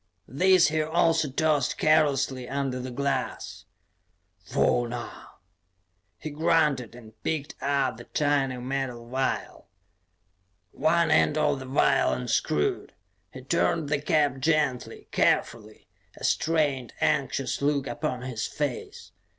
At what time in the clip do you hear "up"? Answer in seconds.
7.61-7.97